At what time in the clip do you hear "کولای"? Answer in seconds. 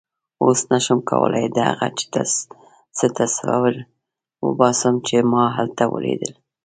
1.09-1.45